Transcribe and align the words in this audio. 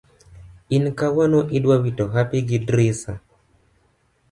in 0.75 0.85
kawuono 0.97 1.39
idwa 1.57 1.75
wito 1.83 2.03
hapi 2.15 2.37
gi 2.47 2.57
drisa? 2.67 3.13